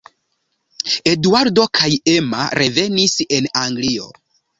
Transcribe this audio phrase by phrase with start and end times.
[1.11, 4.17] Eduardo kaj Emma revenis en Anglion.